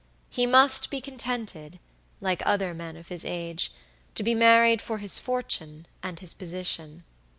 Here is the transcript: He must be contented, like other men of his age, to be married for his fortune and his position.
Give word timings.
He 0.31 0.47
must 0.47 0.89
be 0.89 0.99
contented, 0.99 1.77
like 2.21 2.41
other 2.43 2.73
men 2.73 2.97
of 2.97 3.09
his 3.09 3.23
age, 3.23 3.71
to 4.15 4.23
be 4.23 4.33
married 4.33 4.81
for 4.81 4.97
his 4.97 5.19
fortune 5.19 5.85
and 6.01 6.17
his 6.17 6.33
position. 6.33 7.03